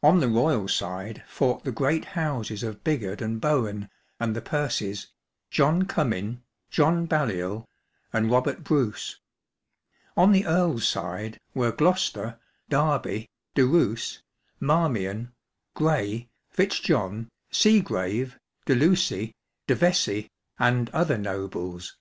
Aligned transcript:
On 0.00 0.20
the 0.20 0.28
royal 0.28 0.68
side 0.68 1.24
fought 1.26 1.64
the 1.64 1.72
great 1.72 2.04
houses 2.14 2.62
of 2.62 2.84
Bigod 2.84 3.20
and 3.20 3.40
Bohun 3.40 3.90
and 4.20 4.36
the 4.36 4.40
Percys— 4.40 5.08
John 5.50 5.86
Comyn, 5.86 6.44
John 6.70 7.06
Baliol, 7.08 7.64
and 8.12 8.30
Robert 8.30 8.62
Bruce; 8.62 9.18
on 10.16 10.30
the 10.30 10.44
EarFs 10.44 10.84
side 10.84 11.40
were 11.52 11.72
Gloucester, 11.72 12.38
Derby, 12.68 13.28
De 13.56 13.66
Roos, 13.66 14.22
Marmlon, 14.60 15.32
Grey, 15.74 16.30
Fitzjohn, 16.52 17.28
Seagrave, 17.50 18.38
De 18.66 18.76
Lucy, 18.76 19.34
De 19.66 19.74
Vescey, 19.74 20.28
and 20.60 20.90
other 20.90 21.18
nobles. 21.18 21.96